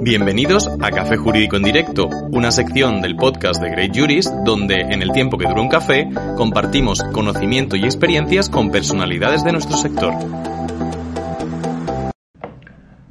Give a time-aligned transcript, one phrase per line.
[0.00, 5.02] Bienvenidos a Café Jurídico en Directo, una sección del podcast de Great Juris donde, en
[5.02, 10.14] el tiempo que dura un café, compartimos conocimiento y experiencias con personalidades de nuestro sector.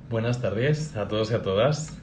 [0.10, 1.97] Buenas tardes a todos y a todas.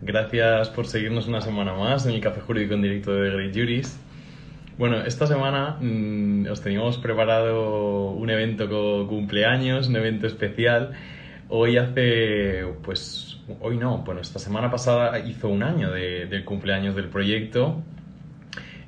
[0.00, 4.00] Gracias por seguirnos una semana más en el Café Jurídico en Directo de Great Juris.
[4.78, 10.92] Bueno, esta semana mm, os teníamos preparado un evento con cumpleaños, un evento especial.
[11.48, 16.96] Hoy hace, pues hoy no, bueno, esta semana pasada hizo un año de, del cumpleaños
[16.96, 17.82] del proyecto.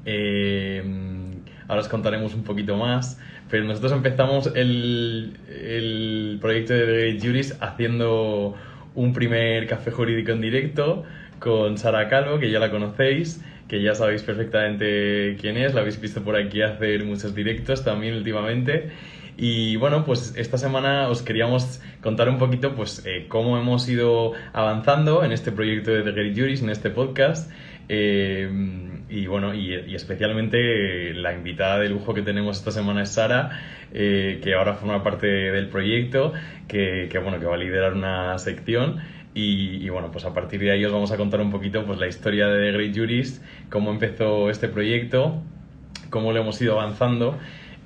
[0.04, 0.82] Eh,
[1.68, 8.56] ahora os contaremos un poquito más, pero nosotros empezamos el, el proyecto de Juris haciendo
[8.94, 11.04] un primer café jurídico en directo
[11.38, 16.00] con Sara Calvo, que ya la conocéis, que ya sabéis perfectamente quién es, la habéis
[16.00, 18.90] visto por aquí hacer muchos directos también últimamente.
[19.40, 24.32] Y bueno, pues esta semana os queríamos contar un poquito pues eh, cómo hemos ido
[24.52, 27.48] avanzando en este proyecto de The Great Juris, en este podcast.
[27.88, 28.50] Eh,
[29.08, 33.60] y bueno, y, especialmente la invitada de lujo que tenemos esta semana es Sara,
[33.94, 36.32] eh, que ahora forma parte del proyecto,
[36.66, 38.96] que, que, bueno, que va a liderar una sección.
[39.34, 42.08] Y, bueno, pues a partir de ahí os vamos a contar un poquito pues la
[42.08, 45.40] historia de The Great Juris, cómo empezó este proyecto,
[46.10, 47.38] cómo lo hemos ido avanzando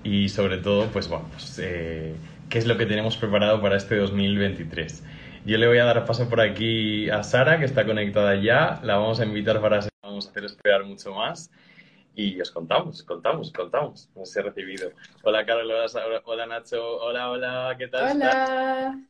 [0.04, 2.14] y sobre todo, pues bueno, pues, eh,
[2.48, 5.04] qué es lo que tenemos preparado para este 2023.
[5.44, 8.80] Yo le voy a dar paso por aquí a Sara, que está conectada ya.
[8.82, 11.50] La vamos a invitar para vamos a hacer esperar mucho más.
[12.14, 14.10] Y os contamos, contamos, contamos.
[14.14, 14.90] Nos he recibido.
[15.22, 15.96] Hola, Carlos.
[16.24, 16.98] Hola, Nacho.
[16.98, 17.74] Hola, hola.
[17.78, 18.16] ¿Qué tal?
[18.16, 19.00] Hola.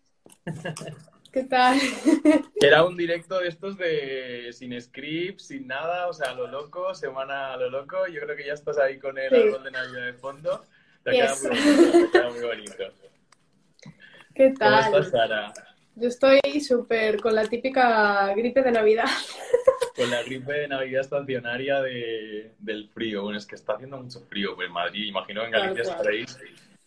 [1.32, 1.78] ¿Qué tal?
[2.60, 6.94] Era un directo de estos de sin script, sin nada, o sea, a lo loco,
[6.94, 8.06] semana a lo loco.
[8.06, 10.62] Yo creo que ya estás ahí con el árbol de Navidad de fondo.
[11.04, 12.84] Te muy bonito, te queda muy bonito.
[14.34, 14.84] ¿Qué tal?
[14.84, 15.52] ¿Cómo estás, Sara?
[15.96, 19.04] Yo estoy súper con la típica gripe de Navidad.
[19.94, 23.24] Con la gripe de Navidad estacionaria de, del frío.
[23.24, 25.04] Bueno, es que está haciendo mucho frío en Madrid.
[25.04, 26.38] Imagino que en Galicia estaréis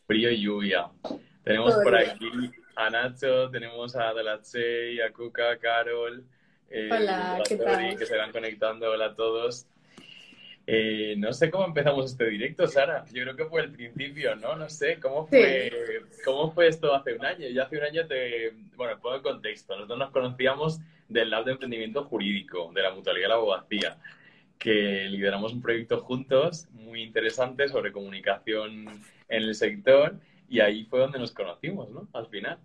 [0.08, 0.88] frío y lluvia.
[1.44, 6.26] Tenemos por aquí a Nacho, tenemos a Dalache, a Cuca, a Carol,
[6.68, 7.96] eh, Hola, ¿qué tal?
[7.96, 8.90] que se van conectando.
[8.90, 9.68] Hola a todos.
[10.68, 13.06] Eh, no sé cómo empezamos este directo, Sara.
[13.12, 14.56] Yo creo que fue el principio, ¿no?
[14.56, 15.72] No sé, ¿cómo fue,
[16.24, 17.48] ¿cómo fue esto hace un año?
[17.48, 18.52] Yo hace un año te...
[18.76, 19.76] Bueno, pongo el contexto.
[19.76, 23.98] Nosotros nos conocíamos del lado de emprendimiento jurídico, de la mutualidad de la abogacía,
[24.58, 28.88] que lideramos un proyecto juntos muy interesante sobre comunicación
[29.30, 30.16] en el sector
[30.50, 32.08] y ahí fue donde nos conocimos, ¿no?
[32.14, 32.58] Al final.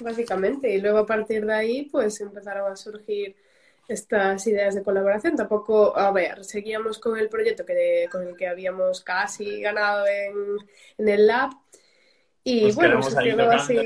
[0.00, 0.72] Básicamente.
[0.72, 3.34] Y luego a partir de ahí, pues empezaron a surgir
[3.88, 5.34] estas ideas de colaboración.
[5.34, 10.34] Tampoco, a ver, seguíamos con el proyecto que con el que habíamos casi ganado en,
[10.98, 11.50] en el lab.
[12.44, 13.76] Y pues bueno, se quedó, así,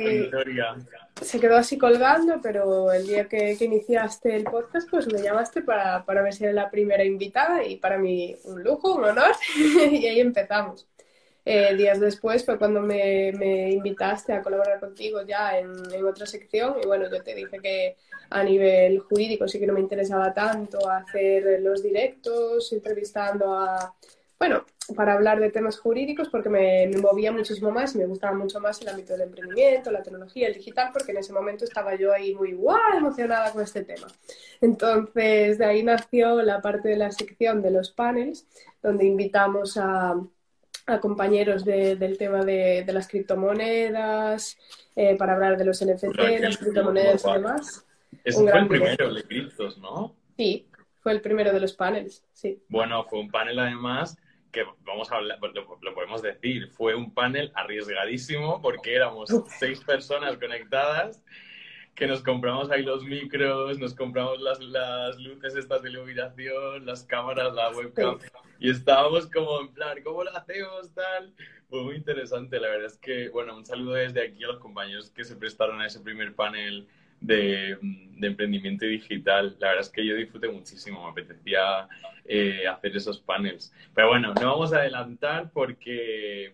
[1.21, 5.63] se quedó así colgando, pero el día que, que, iniciaste el podcast, pues me llamaste
[5.63, 9.33] para, para ver si era la primera invitada y para mí un lujo, un honor,
[9.91, 10.87] y ahí empezamos.
[11.45, 13.31] Eh, días después fue cuando me,
[13.73, 15.73] invitaste a colaborar contigo ya en,
[16.05, 17.97] otra sección y bueno, yo te dije que
[18.31, 23.93] a nivel jurídico sí que no me interesaba tanto hacer los directos, entrevistando a,
[24.39, 24.65] bueno,
[24.95, 28.61] para hablar de temas jurídicos porque me, me, movía muchísimo más y me gustaba mucho
[28.61, 32.13] más el ámbito del emprendimiento, la tecnología, el digital, porque en ese momento estaba yo
[32.13, 34.07] ahí muy guau, emocionada con este tema.
[34.61, 38.47] Entonces, de ahí nació la parte de la sección de los panels,
[38.83, 40.21] donde invitamos a
[40.93, 44.59] a compañeros de, del tema de, de, las criptomonedas,
[44.95, 47.87] eh, para hablar de los NFT, las criptomonedas y demás.
[48.25, 50.15] Ese fue el primero de criptos, ¿no?
[50.37, 50.67] Sí,
[51.01, 52.63] fue el primero de los paneles, sí.
[52.69, 54.19] Bueno, fue un panel además
[54.53, 59.81] que vamos a hablar, lo, lo podemos decir, fue un panel arriesgadísimo porque éramos seis
[59.81, 61.23] personas conectadas
[61.95, 67.05] que nos compramos ahí los micros, nos compramos las, las luces estas de iluminación, las
[67.05, 68.19] cámaras, la webcam,
[68.59, 71.33] y estábamos como en plan, ¿cómo lo hacemos tal?
[71.69, 75.11] Fue muy interesante, la verdad es que, bueno, un saludo desde aquí a los compañeros
[75.11, 76.87] que se prestaron a ese primer panel
[77.21, 79.57] de, de emprendimiento digital.
[79.59, 81.89] La verdad es que yo disfruté muchísimo, me apetecía
[82.25, 83.73] eh, hacer esos panels.
[83.95, 86.53] Pero bueno, no vamos a adelantar porque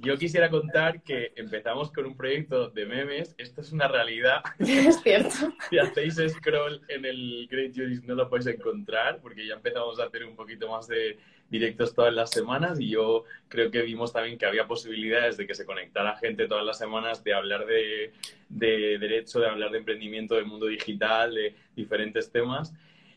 [0.00, 3.34] yo quisiera contar que empezamos con un proyecto de memes.
[3.38, 4.42] Esto es una realidad.
[4.58, 5.52] Es cierto.
[5.70, 10.04] si hacéis scroll en el Great Juris no lo podéis encontrar porque ya empezamos a
[10.04, 11.18] hacer un poquito más de
[11.48, 15.54] directos todas las semanas y yo creo que vimos también que había posibilidades de que
[15.54, 18.12] se conectara gente todas las semanas de hablar de,
[18.48, 22.72] de derecho, de hablar de emprendimiento, del mundo digital, de diferentes temas.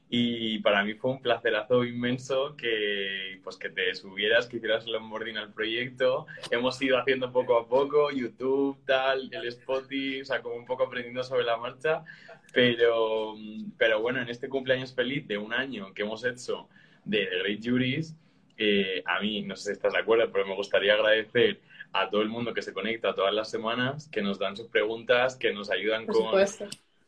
[0.09, 4.95] Y para mí fue un placerazo inmenso que, pues, que te subieras, que hicieras el
[4.95, 6.27] onboarding al proyecto.
[6.50, 10.83] Hemos ido haciendo poco a poco, YouTube, tal, el Spotify, o sea, como un poco
[10.83, 12.06] aprendiendo sobre la marcha.
[12.54, 13.36] Pero,
[13.77, 16.69] pero bueno, en este cumpleaños feliz de un año que hemos hecho
[17.04, 18.15] de The Great Juries,
[18.57, 21.59] eh, a mí, no sé si estás de acuerdo, pero me gustaría agradecer
[21.92, 25.36] a todo el mundo que se conecta todas las semanas, que nos dan sus preguntas,
[25.36, 26.33] que nos ayudan con,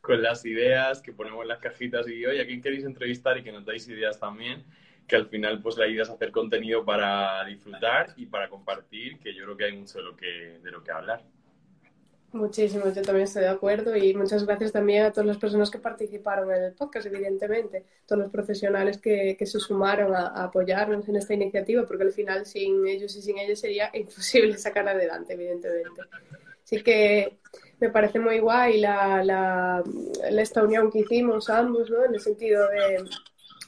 [0.02, 3.38] con las ideas, que ponemos las cajitas y, oye, ¿a quién queréis entrevistar?
[3.38, 4.64] Y que nos dais ideas también,
[5.08, 9.34] que al final pues la idea es hacer contenido para disfrutar y para compartir, que
[9.34, 11.24] yo creo que hay mucho de lo que, de lo que hablar.
[12.32, 15.80] Muchísimo, yo también estoy de acuerdo y muchas gracias también a todas las personas que
[15.80, 21.16] participaron en el podcast, evidentemente, todos los profesionales que, que se sumaron a, apoyarnos en
[21.16, 26.02] esta iniciativa, porque al final sin ellos y sin ellos sería imposible sacar adelante, evidentemente.
[26.64, 27.40] Así que
[27.80, 29.84] me parece muy guay la, la,
[30.30, 32.06] esta unión que hicimos ambos, ¿no?
[32.06, 33.06] en el sentido de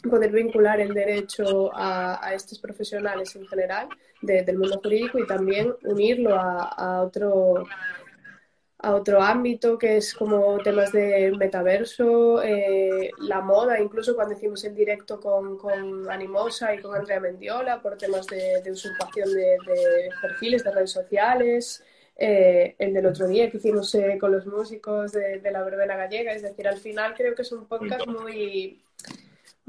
[0.09, 3.87] poder vincular el derecho a, estos profesionales en general
[4.21, 7.65] del mundo jurídico y también unirlo a, otro
[8.83, 14.63] a otro ámbito que es como temas de metaverso, eh, la moda, incluso cuando hicimos
[14.63, 19.57] el directo con, con Animosa y con Andrea Mendiola por temas de, usurpación de,
[20.19, 21.83] perfiles de redes sociales,
[22.23, 25.95] eh, el del otro día que hicimos eh, con los músicos de, de, la verbena
[25.95, 28.79] gallega, es decir, al final creo que es un podcast muy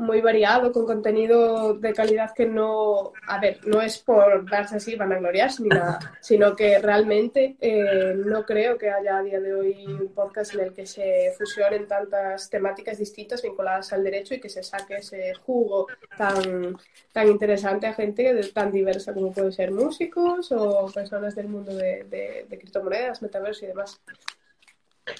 [0.03, 4.97] muy variado, con contenido de calidad que no, a ver, no es por darse así,
[4.97, 9.41] van a gloriarse ni nada, sino que realmente eh, no creo que haya a día
[9.41, 14.35] de hoy un podcast en el que se fusionen tantas temáticas distintas vinculadas al derecho
[14.35, 16.77] y que se saque ese jugo tan,
[17.13, 22.05] tan interesante a gente tan diversa como pueden ser músicos o personas del mundo de,
[22.05, 24.01] de, de criptomonedas, metaverso y demás.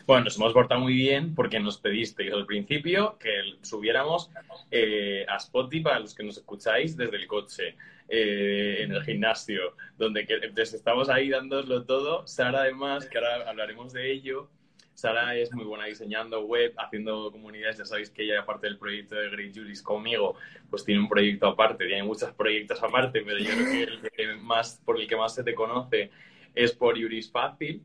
[0.07, 3.31] Bueno, nos hemos portado muy bien porque nos pedisteis al principio que
[3.63, 4.31] subiéramos
[4.71, 7.75] eh, a Spotify para los que nos escucháis desde el coche,
[8.09, 12.25] eh, en el gimnasio, donde entonces estamos ahí dándoslo todo.
[12.29, 14.49] Sara, además, que ahora hablaremos de ello.
[14.95, 17.79] Sara es muy buena diseñando web, haciendo comunidades.
[17.79, 20.37] Ya sabéis que ella, aparte del proyecto de Great Juris conmigo,
[20.71, 24.81] pues tiene un proyecto aparte, tiene muchos proyectos aparte, pero yo creo que el más,
[24.85, 26.11] por el que más se te conoce
[26.55, 27.83] es por Juris Fácil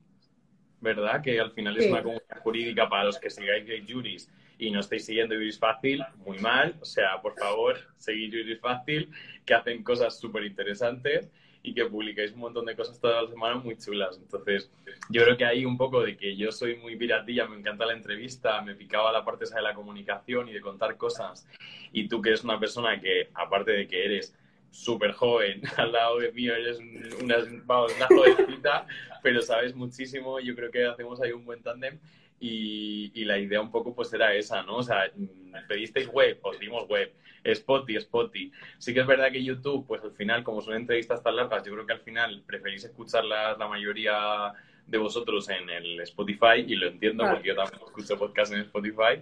[0.81, 1.21] ¿verdad?
[1.21, 4.29] Que al final es una comunidad jurídica para los que sigáis Great Juris
[4.59, 6.75] y no estáis siguiendo Juris Fácil, muy mal.
[6.81, 9.09] O sea, por favor, seguid Juris Fácil,
[9.45, 11.29] que hacen cosas súper interesantes
[11.63, 14.17] y que publicáis un montón de cosas todas las semanas muy chulas.
[14.17, 14.71] Entonces,
[15.09, 17.93] yo creo que hay un poco de que yo soy muy piratilla, me encanta la
[17.93, 21.47] entrevista, me picaba la parte esa de la comunicación y de contar cosas.
[21.91, 24.33] Y tú que eres una persona que, aparte de que eres
[24.71, 26.79] súper joven, al lado de mí eres
[27.21, 28.85] una, vamos, una jovencita,
[29.23, 31.99] pero sabes muchísimo, yo creo que hacemos ahí un buen tándem
[32.39, 34.77] y, y, la idea un poco pues era esa, ¿no?
[34.77, 35.11] O sea,
[35.67, 37.11] pedisteis web, os dimos web,
[37.43, 38.51] Spotify, Spotify.
[38.77, 41.73] Sí que es verdad que YouTube, pues al final, como son entrevistas tan largas, yo
[41.73, 44.53] creo que al final preferís escucharlas la mayoría
[44.85, 49.21] de vosotros en el Spotify y lo entiendo porque yo también escucho podcast en Spotify.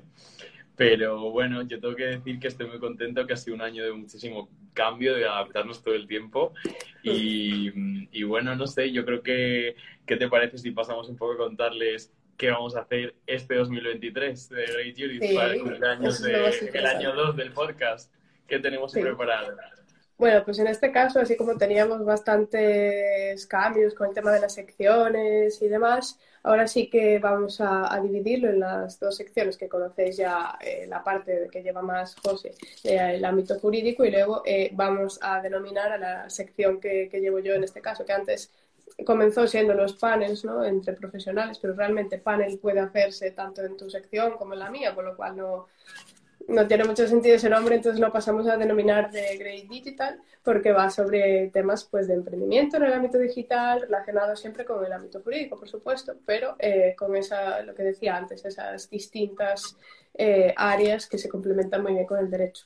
[0.77, 3.83] Pero bueno, yo tengo que decir que estoy muy contento, que ha sido un año
[3.83, 6.53] de muchísimo cambio, de adaptarnos todo el tiempo.
[7.01, 7.71] Y,
[8.11, 9.75] y bueno, no sé, yo creo que,
[10.05, 14.49] ¿qué te parece si pasamos un poco a contarles qué vamos a hacer este 2023
[14.49, 18.13] de Great Juris para el cumpleaños del año 2 del podcast?
[18.47, 19.55] ¿Qué tenemos preparado?
[20.17, 24.53] Bueno, pues en este caso, así como teníamos bastantes cambios con el tema de las
[24.53, 30.15] secciones y demás, ahora sí que vamos a, dividirlo en las dos secciones que conocéis
[30.15, 32.53] ya, eh, la parte que lleva más José,
[32.85, 37.39] eh, el ámbito jurídico, y luego eh, vamos a denominar a la sección que, llevo
[37.39, 38.51] yo en este caso, que antes
[39.05, 40.63] comenzó siendo los panels ¿no?
[40.63, 44.95] entre profesionales, pero realmente panel puede hacerse tanto en tu sección como en la mía,
[44.95, 45.67] con lo cual no,
[46.47, 50.71] no tiene mucho sentido ese nombre, entonces lo pasamos a denominar de Great Digital porque
[50.71, 55.21] va sobre temas pues, de emprendimiento en el ámbito digital, relacionado siempre con el ámbito
[55.21, 59.77] jurídico, por supuesto, pero eh, con esa, lo que decía antes, esas distintas
[60.13, 62.65] eh, áreas que se complementan muy bien con el derecho.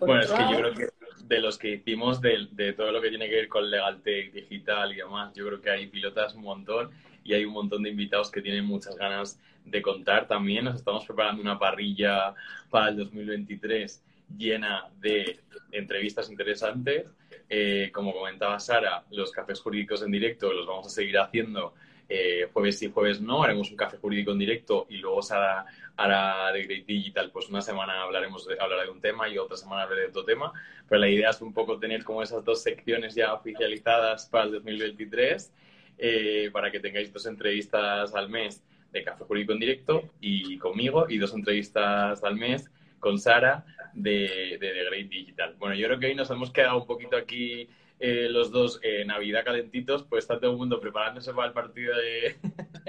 [0.00, 0.88] bueno, es que yo creo que
[1.24, 4.30] de los que hicimos de, de, todo lo que tiene que ver con legal tech,
[4.30, 6.90] digital y demás, yo creo que hay pilotas un montón
[7.24, 10.66] y hay un montón de invitados que tienen muchas ganas de contar también.
[10.66, 12.34] Nos estamos preparando una parrilla
[12.70, 14.02] para el 2023
[14.36, 15.40] llena de
[15.72, 17.06] entrevistas interesantes.
[17.48, 21.74] Eh, como comentaba Sara, los cafés jurídicos en directo los vamos a seguir haciendo
[22.08, 23.42] eh, jueves sí, jueves no.
[23.42, 25.64] Haremos un café jurídico en directo y luego Sara
[25.96, 29.56] hará de Great Digital, pues una semana hablaremos de, hablará de un tema y otra
[29.56, 30.52] semana hablaré de otro tema.
[30.88, 34.52] Pero la idea es un poco tener como esas dos secciones ya oficializadas para el
[34.52, 35.52] 2023
[35.98, 41.06] eh, para que tengáis dos entrevistas al mes de Café Jurídico en directo y conmigo
[41.08, 42.70] y dos entrevistas al mes
[43.00, 45.54] con Sara de, de The Great Digital.
[45.58, 47.68] Bueno, yo creo que hoy nos hemos quedado un poquito aquí
[48.00, 51.94] eh, los dos eh, Navidad calentitos, pues está todo el mundo preparándose para el partido
[51.96, 52.36] de,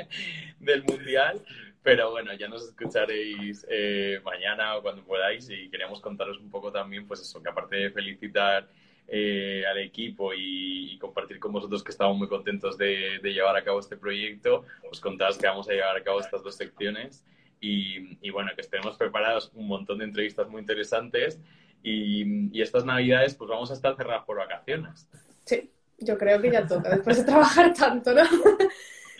[0.60, 1.42] del Mundial.
[1.84, 6.72] Pero bueno, ya nos escucharéis eh, mañana o cuando podáis y queríamos contaros un poco
[6.72, 8.68] también, pues eso, que aparte de felicitar
[9.08, 13.98] al equipo y, compartir con vosotros que estamos muy contentos de, llevar a cabo este
[13.98, 17.24] proyecto, os contaros que vamos a llevar a cabo estas dos secciones
[17.62, 21.40] y, y bueno, que estemos preparados un montón de entrevistas muy interesantes
[21.86, 25.08] y, estas navidades pues vamos a estar cerradas por vacaciones.
[25.46, 28.24] Sí, yo creo que ya toca, después de trabajar tanto, ¿no?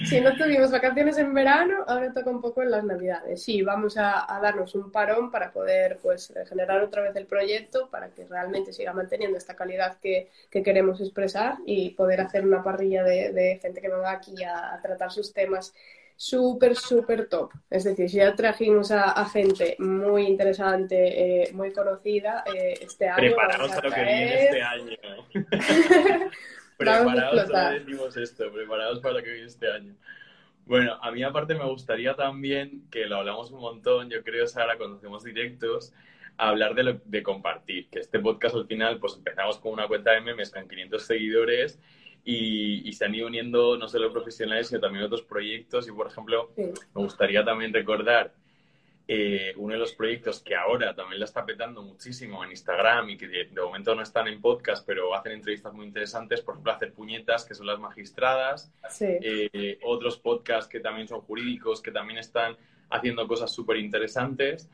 [0.03, 3.43] Si no tuvimos vacaciones en verano, ahora toca un poco en las navidades.
[3.43, 8.09] Sí, vamos a, darnos un parón para poder pues generar otra vez el proyecto, para
[8.09, 13.59] que realmente siga manteniendo esta calidad que, queremos expresar y poder hacer una parrilla de,
[13.61, 15.73] gente que venga aquí a tratar sus temas
[16.15, 17.51] súper, súper top.
[17.69, 23.17] Es decir, si ya trajimos a, gente muy interesante, eh, muy conocida, eh, este año.
[23.17, 24.97] Preparaos a, lo que viene este año.
[26.77, 29.96] preparaos, para decimos esto, preparaos para lo que viene este año.
[30.65, 34.77] Bueno, a mí aparte me gustaría también, que lo hablamos un montón, yo creo, Sara,
[34.77, 35.94] cuando hacemos directos,
[36.38, 40.22] hablar de, de compartir, que este podcast al final, pues empezamos con una cuenta de
[40.22, 41.79] memes con 500 seguidores
[42.25, 45.88] y, se han ido uniendo no solo profesionales, sino también otros proyectos.
[45.88, 48.34] Y, por ejemplo, me gustaría también recordar
[49.07, 53.17] eh, uno de los proyectos que ahora también la está petando muchísimo en Instagram y
[53.17, 56.91] que de, momento no están en podcast, pero hacen entrevistas muy interesantes, por ejemplo, hacer
[56.91, 62.57] puñetas, que son las magistradas, eh, otros podcasts que también son jurídicos, que también están
[62.89, 64.69] haciendo cosas súper interesantes.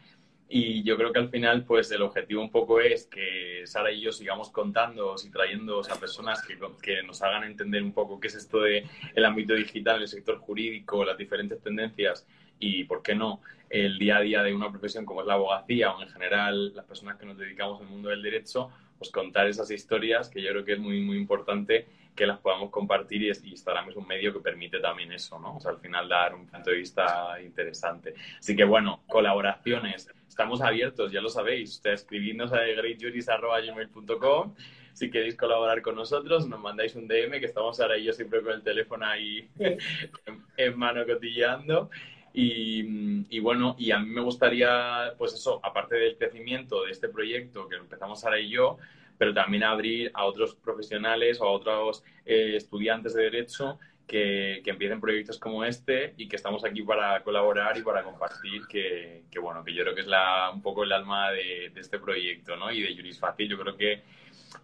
[0.48, 4.02] Y yo creo que al final, pues el objetivo un poco es que Sara y
[4.02, 8.28] yo sigamos contando y trayendo a personas que, que, nos hagan entender un poco qué
[8.28, 8.86] es esto del
[9.16, 12.26] el ámbito digital, el sector jurídico, las diferentes tendencias
[12.60, 15.92] y, ¿por qué no?, el día a día de una profesión como es la abogacía
[15.92, 19.72] o en general las personas que nos dedicamos al mundo del derecho, pues contar esas
[19.72, 23.90] historias que yo creo que es muy, muy importante que las podamos compartir y, Instagram
[23.90, 25.56] es un medio que permite también eso, ¿no?
[25.56, 28.14] O sea, al final dar un punto de vista interesante.
[28.38, 34.54] Así que bueno, colaboraciones, estamos abiertos, ya lo sabéis, ustedes escribidnos a greatjuris.com
[34.94, 38.42] si queréis colaborar con nosotros, nos mandáis un DM, que estamos ahora y yo siempre
[38.42, 39.50] con el teléfono ahí
[40.58, 41.90] en, mano cotilleando.
[42.34, 47.68] Y, bueno, y a mí me gustaría, pues eso, aparte del crecimiento de este proyecto
[47.68, 48.78] que empezamos ahora y yo,
[49.18, 54.72] pero también abrir a otros profesionales o a otros eh, estudiantes de derecho que, que,
[54.72, 59.40] empiecen proyectos como este y que estamos aquí para colaborar y para compartir, que, que
[59.40, 62.56] bueno, que yo creo que es la, un poco el alma de, de este proyecto,
[62.56, 62.72] ¿no?
[62.72, 64.02] Y de Juris Fácil, yo creo que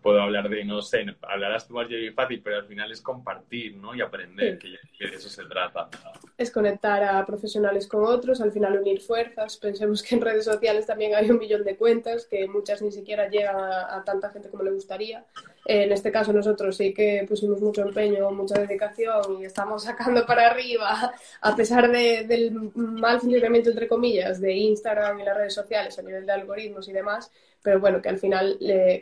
[0.01, 3.75] puedo hablar de, no sé, hablarás tú más Juris Fácil, pero al final es compartir,
[3.75, 3.96] ¿no?
[3.96, 5.89] Y aprender, que, de eso se trata.
[6.38, 9.58] Es conectar a profesionales con otros, al final unir fuerzas.
[9.58, 13.27] Pensemos que en redes sociales también hay un millón de cuentas, que muchas ni siquiera
[13.27, 15.25] llegan a, tanta gente como le gustaría.
[15.66, 20.48] En este caso nosotros sí que pusimos mucho empeño, mucha dedicación y estamos sacando para
[20.48, 26.01] arriba, a pesar del mal funcionamiento, entre comillas, de Instagram y las redes sociales a
[26.01, 27.32] nivel de algoritmos y demás,
[27.67, 28.57] pero bueno, que al final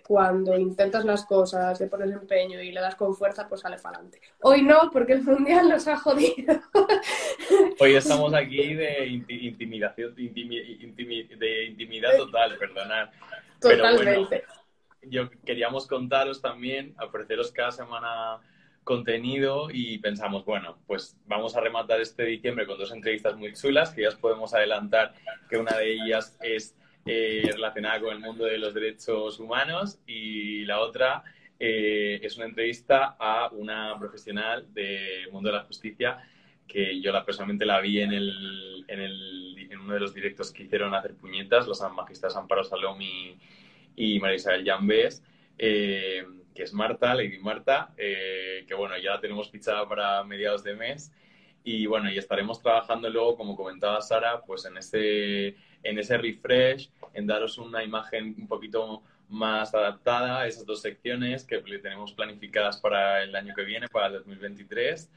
[0.07, 3.97] cuando intentas las cosas, le pones empeño y le das con fuerza, pues sale para
[3.97, 4.19] adelante.
[4.41, 6.59] Hoy no, porque el mundial nos ha jodido.
[7.79, 10.23] Hoy estamos aquí de intimidación, de
[10.81, 13.09] intimidad total, perdonad.
[13.61, 14.43] Totalmente.
[15.03, 18.39] yo queríamos contaros también, ofreceros cada semana
[18.83, 23.91] contenido y pensamos, bueno, pues vamos a rematar este diciembre con dos entrevistas muy chulas
[23.91, 25.13] que ya os podemos adelantar
[25.51, 26.75] que una de ellas es
[27.07, 31.23] eh, relacionada con el mundo de los derechos humanos y la otra
[31.59, 36.17] eh, es una entrevista a una profesional del mundo de la justicia
[36.67, 40.51] que yo la, personalmente la vi en, el, en, el, en uno de los directos
[40.51, 45.21] que hicieron hacer puñetas, los magistrados Amparo Salom y, María Isabel Llambés,
[45.59, 50.75] eh, que es Marta, Lady Marta, que bueno, ya la tenemos fichada para mediados de
[50.75, 51.11] mes.
[51.67, 56.89] Y bueno, y estaremos trabajando luego, como comentaba Sara, pues en ese en ese refresh,
[57.13, 62.77] en daros una imagen un poquito más adaptada a esas dos secciones que tenemos planificadas
[62.77, 65.11] para el año que viene, para el 2023.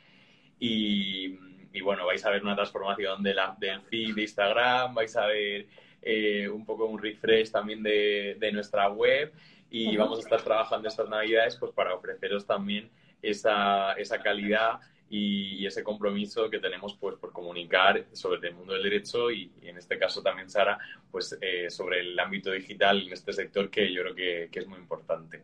[0.59, 1.38] Y,
[1.73, 5.26] y bueno, vais a ver una transformación de la, del feed de Instagram, vais a
[5.26, 5.67] ver
[6.02, 9.33] eh, un poco un refresh también de, de nuestra web
[9.71, 12.90] y vamos a estar trabajando estas navidades pues para ofreceros también
[13.21, 18.83] esa, esa calidad y, ese compromiso que tenemos pues por comunicar sobre el mundo del
[18.83, 20.79] derecho y, en este caso también Sara
[21.11, 24.67] pues eh, sobre el ámbito digital en este sector que yo creo que, que, es
[24.67, 25.43] muy importante.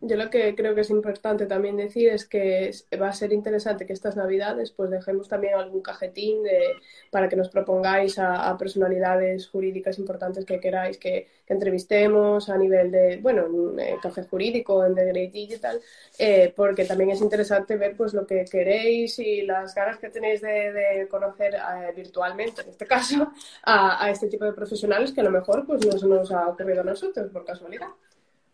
[0.00, 3.84] Yo lo que creo que es importante también decir es que va a ser interesante
[3.84, 6.76] que estas navidades pues dejemos también algún cajetín de,
[7.10, 13.16] para que nos propongáis a, personalidades jurídicas importantes que queráis que, entrevistemos a nivel de,
[13.22, 13.46] bueno,
[13.78, 15.80] eh, café jurídico, en The Great Digital,
[16.18, 20.42] eh, porque también es interesante ver pues lo que queréis y las ganas que tenéis
[20.42, 23.32] de, conocer eh, virtualmente, en este caso,
[23.64, 26.82] a, este tipo de profesionales que a lo mejor pues no se nos ha ocurrido
[26.82, 27.88] a nosotros por casualidad.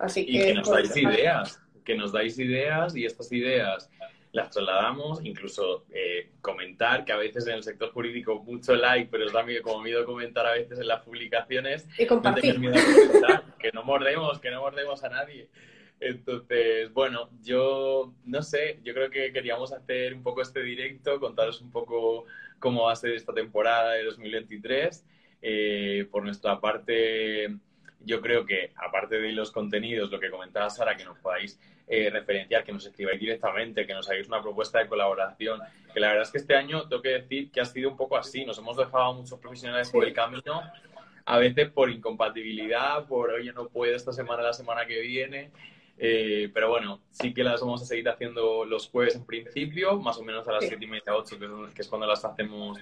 [0.04, 3.90] Así que, y que nos dais ideas, que nos dais ideas y estas ideas
[4.34, 9.26] las trasladamos, incluso eh, comentar, que a veces en el sector jurídico mucho like, pero
[9.26, 11.86] os da miedo, como miedo comentar a veces en las publicaciones.
[11.96, 12.60] Y compartir.
[13.60, 15.48] que no mordemos, que no mordemos a nadie.
[16.00, 21.60] Entonces, bueno, yo no sé, yo creo que queríamos hacer un poco este directo, contaros
[21.60, 22.24] un poco
[22.58, 25.06] cómo va a ser esta temporada de 2023.
[25.42, 27.56] Eh, por nuestra parte,
[28.04, 32.10] yo creo que, aparte de los contenidos, lo que comentaba Sara, que nos podáis eh,
[32.10, 35.60] referenciar, que nos escribáis directamente, que nos hagáis una propuesta de colaboración,
[35.92, 38.16] que la verdad es que este año tengo que decir que ha sido un poco
[38.16, 40.62] así, nos hemos dejado a muchos profesionales por el camino,
[41.26, 45.50] a veces por incompatibilidad, por oye, no puedo esta semana, la semana que viene,
[45.96, 50.18] eh, pero bueno, sí que las vamos a seguir haciendo los jueves en principio, más
[50.18, 52.78] o menos a las siete y media, ocho, que es cuando las hacemos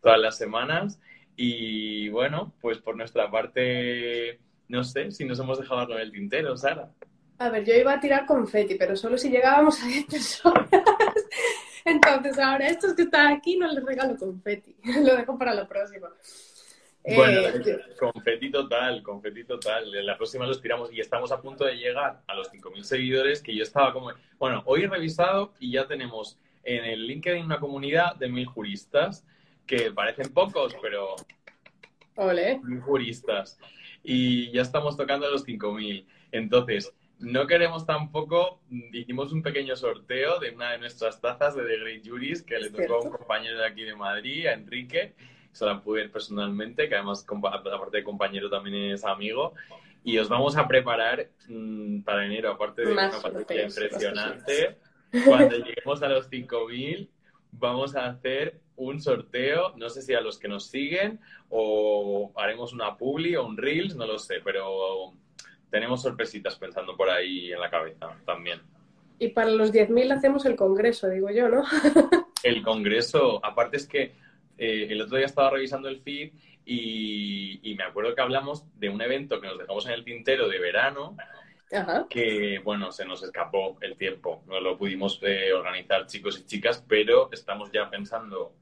[0.00, 1.00] todas las semanas.
[1.36, 4.38] Y bueno, pues por nuestra parte
[4.72, 6.90] no sé si nos hemos dejado algo en el tintero, Sara.
[7.38, 10.66] A ver, yo iba a tirar confeti, pero solo si llegábamos a 10 personas.
[11.84, 14.74] Entonces, ahora estos que están aquí no les regalo confeti.
[15.04, 16.08] Lo dejo para la próxima.
[17.04, 19.94] Bueno, eh, confeti total, confeti total.
[19.94, 23.42] En la próxima los tiramos y estamos a punto de llegar a los 5.000 seguidores
[23.42, 24.10] que yo estaba como...
[24.38, 29.26] Bueno, hoy he revisado y ya tenemos en el LinkedIn una comunidad de mil juristas
[29.66, 31.16] que parecen pocos, pero...
[32.14, 32.60] Ole.
[32.62, 33.58] Mil juristas
[34.02, 36.04] y ya estamos tocando los 5.000.
[36.32, 38.60] Entonces, no queremos tampoco,
[38.92, 42.70] hicimos un pequeño sorteo de una de nuestras tazas de The Great Juries que le
[42.70, 45.14] tocó a un compañero de aquí de Madrid, a Enrique,
[45.52, 49.54] se la pude ver personalmente, que además, aparte de compañero, también es amigo.
[50.02, 54.78] Y os vamos a preparar mm, para enero, aparte de una pantalla impresionante,
[55.24, 57.08] cuando lleguemos a los 5.000,
[57.52, 62.72] vamos a hacer un sorteo, no sé si a los que nos siguen o haremos
[62.72, 65.12] una publi o un reels, no lo sé, pero
[65.70, 68.60] tenemos sorpresitas pensando por ahí en la cabeza también.
[69.18, 71.62] Y para los 10.000 hacemos el congreso, digo yo, ¿no?
[72.42, 74.14] el congreso, aparte es que
[74.58, 76.32] eh, el otro día estaba revisando el feed
[76.64, 80.48] y, y, me acuerdo que hablamos de un evento que nos dejamos en el tintero
[80.48, 81.16] de verano
[82.08, 84.42] que, bueno, se nos escapó el tiempo.
[84.46, 88.52] No lo pudimos eh, organizar chicos y chicas, pero estamos ya pensando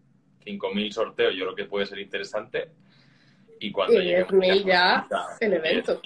[0.45, 2.71] 5.000 sorteos, yo creo que puede ser interesante.
[3.59, 5.07] Y cuando y 10.000 ya
[5.41, 6.01] el evento.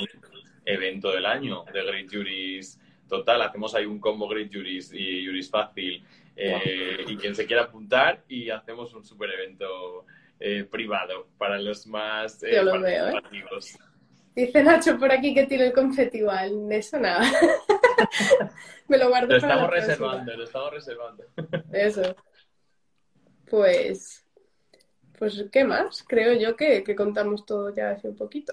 [0.65, 3.43] Evento del año de Great Juries total.
[3.43, 6.05] Hacemos ahí un combo Great Juries y Juries Fácil.
[6.37, 10.05] Eh, y quien se quiera apuntar y hacemos un super evento
[10.41, 13.79] eh, privado para los más eh, participativos.
[14.35, 16.73] Dice Nacho por aquí que tiene el confeti igual.
[16.73, 17.25] Eso nada.
[18.89, 21.25] Me lo guardo lo estamos reservando, lo estamos reservando.
[21.73, 22.17] Eso.
[23.49, 24.24] Pues,
[25.19, 26.05] pues, ¿qué más?
[26.07, 28.53] Creo yo que, contamos todo ya hace un poquito.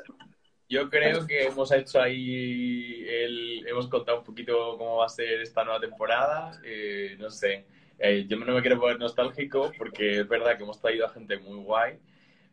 [0.70, 5.42] Yo creo que hemos hecho ahí, el, hemos contado un poquito cómo va a ser
[5.42, 6.62] esta nueva temporada.
[6.64, 7.66] Eh, no sé,
[8.00, 11.38] eh, yo no me quiero poner nostálgico porque es verdad que hemos traído a gente
[11.40, 12.00] muy guay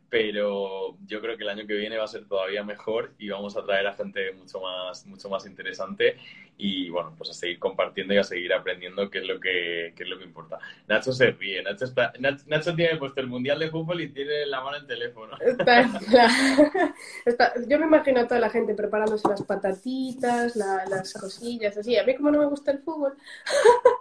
[0.09, 3.55] pero yo creo que el año que viene va a ser todavía mejor y vamos
[3.55, 6.17] a traer a gente mucho más, mucho más interesante
[6.57, 10.07] y bueno, pues a seguir compartiendo y a seguir aprendiendo qué es lo que, es
[10.07, 10.59] lo que importa.
[10.87, 14.61] Nacho se ríe, Nacho, está, Nacho, tiene puesto el Mundial de Fútbol y tiene la
[14.61, 15.37] mano el teléfono.
[17.67, 21.97] yo me imagino a toda la gente preparándose las patatitas, las cosillas, así.
[21.97, 23.15] A mí como no me gusta el fútbol.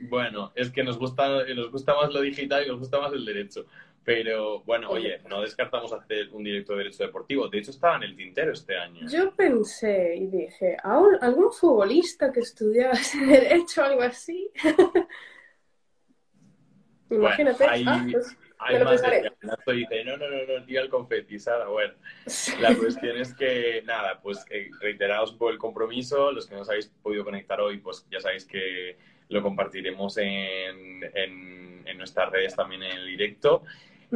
[0.00, 3.24] Bueno, es que nos gusta, nos gusta más lo digital y nos gusta más el
[3.24, 3.66] derecho.
[4.04, 7.48] Pero bueno, oye, no descartamos hacer un directo de derecho deportivo.
[7.48, 9.08] De hecho, estaba en el tintero este año.
[9.08, 14.50] Yo pensé y dije, ¿algún futbolista que estudiase derecho o algo así?
[17.10, 17.66] Imagínate.
[17.66, 18.36] hay, ah, pues,
[18.84, 19.30] más de
[19.74, 21.68] dice, no, no, no, no, tío, el confeti, Sara.
[21.68, 21.94] Bueno,
[22.60, 26.32] la cuestión es que, nada, pues eh, reiteraos un poco el compromiso.
[26.32, 28.96] Los que no os habéis podido conectar hoy, pues ya sabéis que
[29.28, 33.62] lo compartiremos en, en, en nuestras redes también en el directo.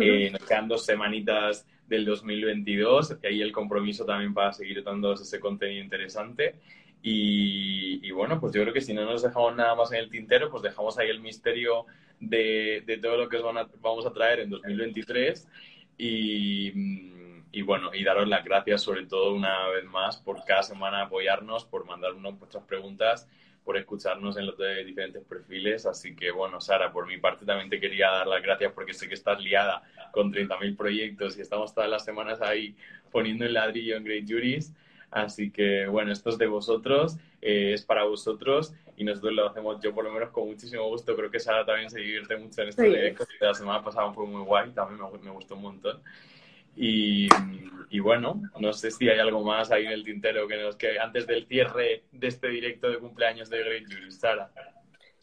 [0.00, 5.14] Eh, nos quedan dos semanitas del 2022, y ahí el compromiso también para seguir dando
[5.14, 6.56] ese contenido interesante.
[7.02, 10.50] Y, bueno, pues yo creo que si no nos dejamos nada más en el tintero,
[10.50, 11.86] pues dejamos ahí el misterio
[12.20, 13.44] de, de todo lo que os
[13.80, 15.48] vamos a traer en 2023.
[15.96, 16.72] Y,
[17.52, 21.64] y, bueno, y daros las gracias sobre todo una vez más por cada semana apoyarnos,
[21.64, 23.28] por mandarnos vuestras preguntas,
[23.68, 25.84] por escucharnos en los diferentes perfiles.
[25.84, 29.08] Así que, bueno, Sara, por mi parte también te quería dar las gracias porque sé
[29.08, 32.74] que estás liada con 30.000 proyectos y estamos todas las semanas ahí
[33.12, 34.72] poniendo el ladrillo en Great Juries.
[35.10, 39.82] Así que, bueno, esto es de vosotros, eh, es para vosotros y nosotros lo hacemos
[39.82, 41.14] yo por lo menos con muchísimo gusto.
[41.14, 43.24] Creo que Sara también se divierte mucho en este sí.
[43.38, 46.00] La semana pasada fue muy guay, también me, me gustó un montón.
[46.80, 50.98] Y, bueno, no sé si hay algo más ahí en el tintero que nos que
[50.98, 54.50] antes del cierre de este directo de cumpleaños de Great Jury, Sara.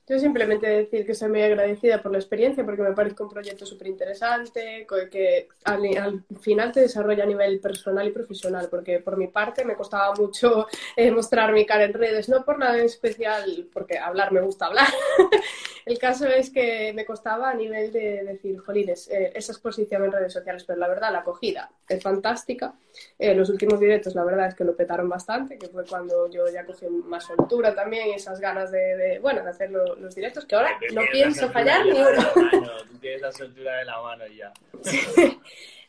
[0.08, 3.66] Yo simplemente decir que soy muy agradecida por la experiencia porque me parece un proyecto
[3.66, 9.28] súper interesante, que al, final te desarrolla a nivel personal y profesional, porque por mi
[9.28, 13.68] parte me costaba mucho eh, mostrar mi cara en redes, no por nada en especial,
[13.74, 14.88] porque hablar me gusta hablar.
[15.86, 20.12] El caso es que me costaba a nivel de decir, jolines, eh, esa exposición en
[20.12, 22.74] redes sociales, pero la verdad la acogida es fantástica.
[23.20, 26.48] Eh, los últimos directos la verdad es que lo petaron bastante, que fue cuando yo
[26.48, 30.56] ya cogí más soltura también, esas ganas de, de bueno, de hacerlo los directos, que
[30.56, 32.68] ahora no pienso fallar ni uno.
[33.00, 34.52] tienes la soltura de la mano ya.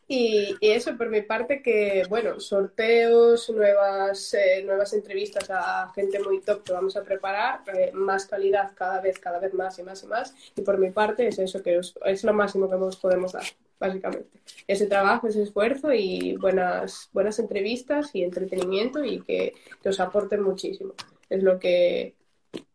[0.09, 6.41] Y, eso por mi parte que, bueno, sorteos, nuevas, eh, nuevas entrevistas a gente muy
[6.41, 10.05] top que vamos a preparar, eh, más calidad cada vez, cada vez más y más
[10.05, 10.35] y más.
[10.55, 13.47] Y por mi parte es eso, que es lo máximo que nos podemos dar,
[13.81, 14.41] básicamente.
[14.69, 20.43] Ese trabajo, ese esfuerzo y buenas, buenas entrevistas y entretenimiento y que, que os aporten
[20.43, 20.95] muchísimo.
[21.29, 22.15] Es lo que,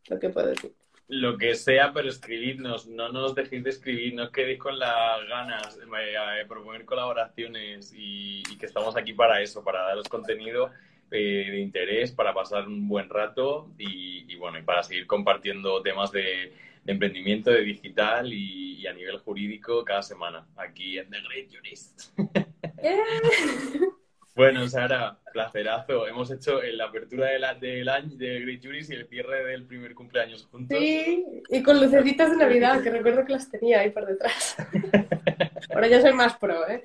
[0.09, 0.80] lo que puedo decir
[1.11, 5.27] lo que sea, pero escribidnos, no nos dejéis de escribir, no os quedéis con las
[5.27, 10.71] ganas de proponer colaboraciones y, que estamos aquí para eso, para daros contenido
[11.11, 16.13] eh, de interés, para pasar un buen rato y, bueno, y para seguir compartiendo temas
[16.13, 16.53] de,
[16.87, 22.17] emprendimiento, de digital y, a nivel jurídico cada semana aquí en The Great Jurist.
[24.35, 26.07] Bueno, Sara, placerazo.
[26.07, 29.65] Hemos hecho la apertura de la, del año de Great Juris y el cierre del
[29.65, 30.77] primer cumpleaños juntos.
[30.77, 34.55] Sí, y con lucecitas de Navidad, que recuerdo que las tenía ahí por detrás.
[35.73, 36.83] Ahora ya soy más pro, ¿eh?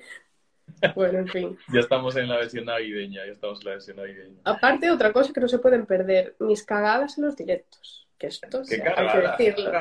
[0.95, 1.57] Bueno, en fin.
[1.73, 4.41] Ya estamos en la versión navideña, ya estamos en la versión navideña.
[4.43, 8.61] Aparte, otra cosa que no se pueden perder, mis cagadas en los directos que esto
[8.61, 9.71] hay que decirlo.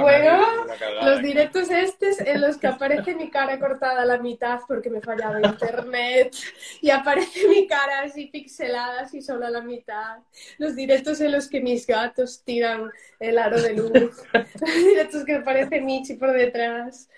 [0.00, 0.66] bueno,
[1.02, 5.00] los directos estos en los que aparece mi cara cortada a la mitad porque me
[5.00, 6.34] fallaba internet
[6.80, 10.18] y aparece mi cara así pixelada así solo a la mitad.
[10.58, 13.92] Los directos en los que mis gatos tiran el aro de luz.
[14.32, 17.08] los directos que aparece Michi por detrás.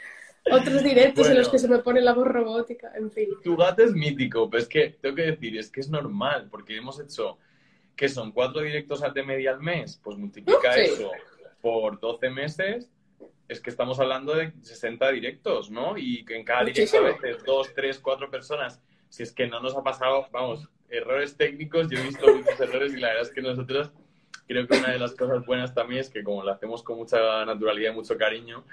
[0.50, 3.30] Otros directos en los que se me pone la voz robótica, en fin.
[3.42, 6.76] Tu gato es mítico, pero es que tengo que decir, es que es normal, porque
[6.76, 7.38] hemos hecho
[7.96, 11.11] que son cuatro directos de media al mes, pues multiplica eso
[11.61, 12.90] por 12 meses,
[13.48, 15.96] es que estamos hablando de 60 directos, ¿no?
[15.96, 19.61] Y que en cada directo a veces dos, tres, cuatro personas, si es que no
[19.61, 23.33] nos ha pasado, vamos, errores técnicos, yo he visto muchos errores y la verdad es
[23.33, 23.92] que nosotros
[24.46, 27.44] creo que una de las cosas buenas también es que como lo hacemos con mucha
[27.44, 28.64] naturalidad y mucho cariño,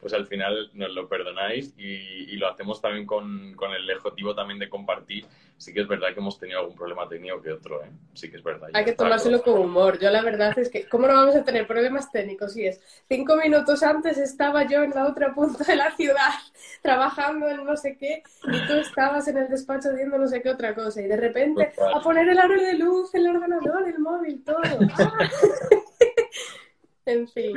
[0.00, 4.58] pues al final nos lo perdonáis y, lo hacemos también con, con, el objetivo también
[4.58, 5.26] de compartir.
[5.58, 7.90] Sí que es verdad que hemos tenido algún problema técnico que otro, ¿eh?
[8.14, 8.70] Sí que es verdad.
[8.72, 9.98] Hay que tomárselo con humor.
[9.98, 12.54] Yo la verdad es que, ¿cómo no vamos a tener problemas técnicos?
[12.54, 16.30] Si es cinco minutos antes estaba yo en la otra punta de la ciudad
[16.82, 20.48] trabajando en no sé qué y tú estabas en el despacho viendo no sé qué
[20.48, 24.42] otra cosa y de repente a poner el aro de luz, el ordenador, el móvil,
[24.42, 24.62] todo.
[24.98, 25.12] ¡Ah!
[27.06, 27.54] en fin.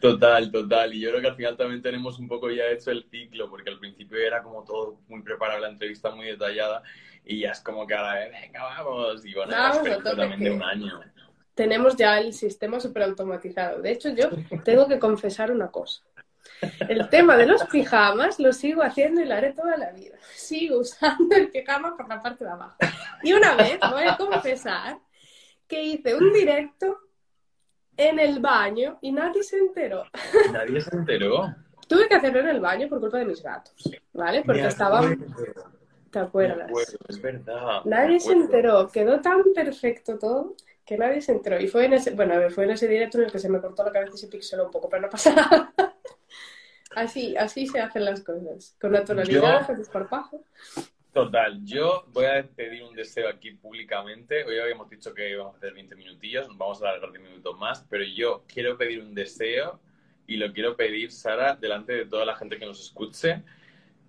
[0.00, 0.94] Total, total.
[0.94, 3.70] Y yo creo que al final también tenemos un poco ya hecho el ciclo, porque
[3.70, 6.82] al principio era como todo muy preparado, la entrevista muy detallada,
[7.24, 9.24] y ya es como que ahora, venga, vamos.
[9.24, 11.00] Y bueno, vamos, también de un año.
[11.54, 13.80] Tenemos ya el sistema súper automatizado.
[13.80, 14.28] De hecho, yo
[14.62, 16.02] tengo que confesar una cosa.
[16.88, 20.16] El tema de los pijamas lo sigo haciendo y lo haré toda la vida.
[20.34, 22.76] Sigo usando el pijama por la parte de abajo.
[23.22, 24.98] Y una vez voy a confesar
[25.66, 26.98] que hice un directo
[27.96, 30.04] en el baño y nadie se enteró.
[30.52, 31.54] Nadie se enteró.
[31.88, 33.74] Tuve que hacerlo en el baño por culpa de mis gatos,
[34.12, 34.42] ¿vale?
[34.44, 35.24] Porque estaban...
[36.10, 36.70] ¿Te acuerdas?
[37.08, 37.82] es verdad.
[37.84, 38.88] Nadie se enteró.
[38.88, 40.54] Quedó tan perfecto todo
[40.84, 41.60] que nadie se enteró.
[41.60, 43.48] Y fue en ese, bueno, a ver, fue en ese directo en el que se
[43.48, 45.72] me cortó la cabeza y se pixeló un poco, pero no pasa nada.
[46.94, 48.76] así, así se hacen las cosas.
[48.80, 50.44] Con naturalidad, con desparpajo.
[51.16, 54.44] Total, yo voy a pedir un deseo aquí públicamente.
[54.44, 57.86] Hoy habíamos dicho que íbamos a hacer 20 minutillos, vamos a alargar 10 minutos más,
[57.88, 59.80] pero yo quiero pedir un deseo
[60.26, 63.42] y lo quiero pedir, Sara, delante de toda la gente que nos escuche.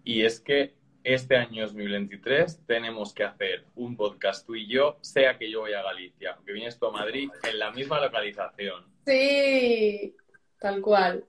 [0.03, 0.73] Y es que
[1.05, 5.71] este año 2023 tenemos que hacer un podcast tú y yo, sea que yo voy
[5.71, 8.83] a Galicia, que vienes tú a Madrid, en la misma localización.
[9.05, 10.13] Sí,
[10.59, 11.23] tal cual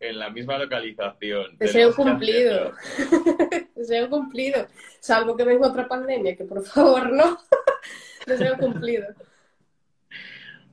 [0.00, 1.56] en la misma localización.
[1.58, 2.72] Deseo cumplido.
[3.76, 4.66] Deseo cumplido.
[4.98, 7.38] Salvo que venga otra pandemia, que por favor no.
[8.26, 9.06] Deseo cumplido.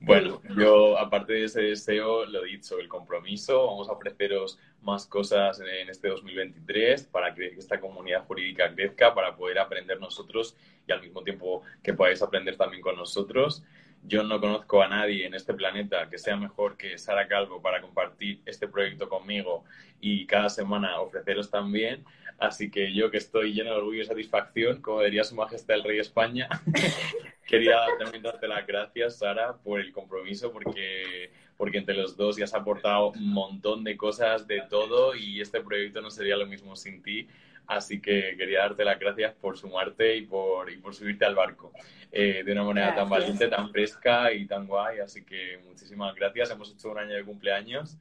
[0.00, 5.60] Bueno, yo aparte de ese deseo, lo dicho, el compromiso, vamos a ofreceros más cosas
[5.60, 11.02] en este 2023 para que esta comunidad jurídica crezca, para poder aprender nosotros y al
[11.02, 13.64] mismo tiempo que podáis aprender también con nosotros.
[14.04, 17.80] Yo no conozco a nadie en este planeta que sea mejor que Sara Calvo para
[17.80, 19.64] compartir este proyecto conmigo
[20.00, 22.04] y cada semana ofreceros también.
[22.38, 25.84] Así que yo que estoy lleno de orgullo y satisfacción, como diría Su Majestad el
[25.84, 26.48] Rey de España,
[27.46, 32.44] quería también darte las gracias, Sara, por el compromiso, porque, porque entre los dos ya
[32.44, 36.76] has aportado un montón de cosas de todo y este proyecto no sería lo mismo
[36.76, 37.26] sin ti.
[37.68, 41.72] Así que quería darte las gracias por sumarte y por, y por subirte al barco
[42.10, 44.98] eh, de una manera tan valiente, tan fresca y tan guay.
[44.98, 46.50] Así que muchísimas gracias.
[46.50, 47.96] Hemos hecho un año de cumpleaños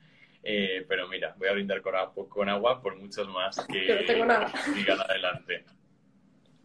[0.49, 5.01] eh, pero mira, voy a brindar con agua, con agua por muchos más que, sigan
[5.01, 5.65] adelante.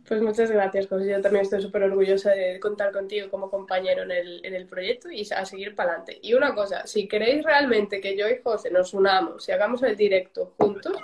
[0.07, 1.09] Pues muchas gracias, José.
[1.09, 5.11] Yo también estoy súper orgullosa de contar contigo como compañero en el, en el proyecto
[5.11, 6.19] y a seguir para adelante.
[6.23, 9.97] Y una cosa, si queréis realmente que yo y José nos unamos y hagamos el
[9.97, 10.97] directo juntos,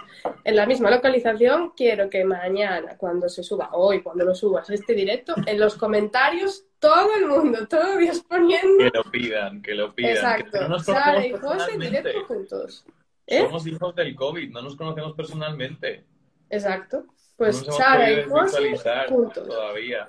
[0.43, 4.95] en la misma localización, quiero que mañana, cuando se suba, hoy, cuando lo subas este
[4.95, 8.79] directo, en los comentarios todo el mundo, todo Dios poniendo.
[8.79, 10.13] Que lo pidan, que lo pidan.
[10.13, 10.69] Exacto.
[10.69, 12.85] no Sara y José directo juntos.
[13.27, 13.43] ¿Eh?
[13.43, 16.05] Somos hijos del COVID, no nos conocemos personalmente.
[16.51, 17.05] Exacto.
[17.39, 18.77] Pues Sara y José
[19.09, 19.47] juntos.
[19.47, 20.09] Todavía.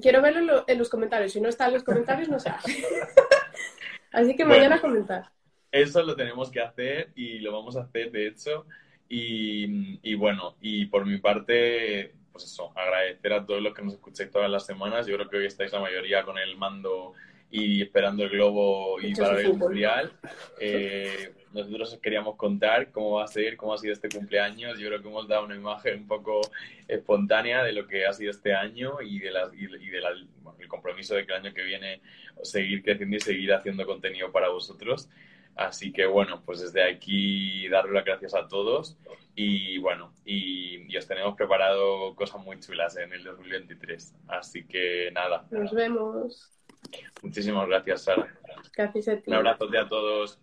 [0.00, 1.32] Quiero verlo en los comentarios.
[1.32, 2.84] Si no está en los comentarios, no se hace.
[4.12, 5.30] Así que mañana comentar.
[5.72, 8.66] Eso lo tenemos que hacer y lo vamos a hacer, de hecho.
[9.08, 13.94] Y, y bueno, y por mi parte, pues eso, agradecer a todos los que nos
[13.94, 15.06] escucháis todas las semanas.
[15.06, 17.14] Yo creo que hoy estáis la mayoría con el mando
[17.50, 20.12] y esperando el globo y para el mundial.
[20.60, 24.78] Eh, nosotros queríamos contar cómo va a ser, cómo ha sido este cumpleaños.
[24.78, 26.40] Yo creo que hemos dado una imagen un poco
[26.86, 30.10] espontánea de lo que ha sido este año y de, la, y de la,
[30.58, 32.00] el compromiso de que el año que viene
[32.42, 35.08] seguir creciendo y seguir haciendo contenido para vosotros.
[35.56, 38.96] Así que bueno, pues desde aquí darle las gracias a todos
[39.34, 44.14] y bueno, y, os tenemos preparado cosas muy chulas en el 2023.
[44.26, 45.46] Así que nada.
[45.50, 46.50] Nos vemos.
[47.22, 48.32] Muchísimas gracias, Sara.
[48.76, 49.22] Gracias a ti.
[49.26, 50.40] Un abrazo a todos.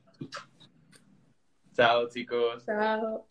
[1.76, 2.66] Chao, chicos.
[2.66, 3.28] Chao.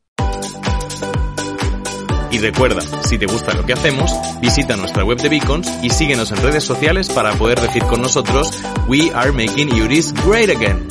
[2.30, 6.32] Y recuerda, si te gusta lo que hacemos, visita nuestra web de Beacons y síguenos
[6.32, 8.50] en redes sociales para poder decir con nosotros
[8.88, 10.86] We are making Yuris great again.